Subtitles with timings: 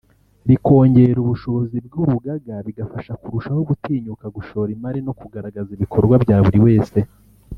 [0.49, 6.97] rikongera ubushobozi bw’urugaga bigafasha kurushaho gutinyuka gushora imari no kugaragaza ibikorwa bya buri wese